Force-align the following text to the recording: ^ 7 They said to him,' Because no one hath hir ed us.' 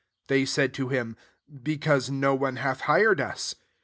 ^ 0.01 0.03
7 0.23 0.25
They 0.29 0.45
said 0.47 0.73
to 0.73 0.89
him,' 0.89 1.15
Because 1.61 2.09
no 2.09 2.33
one 2.33 2.55
hath 2.55 2.81
hir 2.87 3.11
ed 3.11 3.21
us.' 3.21 3.53